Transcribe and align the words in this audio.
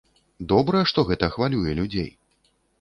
Добра, 0.53 0.81
што 0.93 1.05
гэта 1.11 1.31
хвалюе 1.37 1.79
людзей. 1.83 2.11